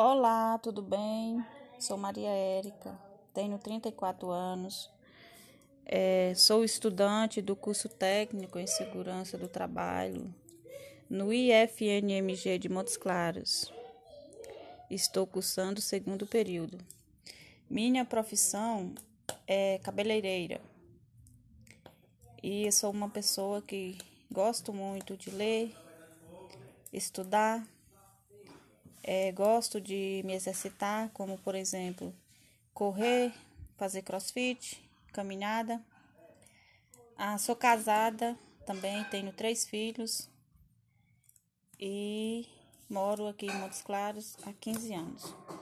Olá, 0.00 0.56
tudo 0.58 0.80
bem? 0.80 1.44
Sou 1.76 1.96
Maria 1.96 2.28
Érica, 2.28 2.96
tenho 3.34 3.58
34 3.58 4.30
anos, 4.30 4.88
é, 5.84 6.32
sou 6.36 6.62
estudante 6.62 7.42
do 7.42 7.56
curso 7.56 7.88
técnico 7.88 8.60
em 8.60 8.66
segurança 8.68 9.36
do 9.36 9.48
trabalho 9.48 10.32
no 11.10 11.32
IFNMG 11.32 12.60
de 12.60 12.68
Montes 12.68 12.96
Claros. 12.96 13.72
Estou 14.88 15.26
cursando 15.26 15.80
o 15.80 15.82
segundo 15.82 16.28
período. 16.28 16.78
Minha 17.68 18.04
profissão 18.04 18.94
é 19.48 19.80
cabeleireira 19.82 20.60
e 22.40 22.70
sou 22.70 22.92
uma 22.92 23.10
pessoa 23.10 23.60
que 23.60 23.98
gosto 24.30 24.72
muito 24.72 25.16
de 25.16 25.30
ler, 25.32 25.74
estudar 26.92 27.66
é, 29.10 29.32
gosto 29.32 29.80
de 29.80 30.20
me 30.22 30.34
exercitar, 30.34 31.08
como 31.14 31.38
por 31.38 31.54
exemplo, 31.54 32.14
correr, 32.74 33.32
fazer 33.78 34.02
crossfit, 34.02 34.78
caminhada. 35.14 35.82
Ah, 37.16 37.38
sou 37.38 37.56
casada 37.56 38.38
também, 38.66 39.02
tenho 39.04 39.32
três 39.32 39.64
filhos 39.64 40.28
e 41.80 42.46
moro 42.86 43.26
aqui 43.28 43.46
em 43.46 43.54
Montes 43.54 43.80
Claros 43.80 44.36
há 44.42 44.52
15 44.52 44.92
anos. 44.92 45.34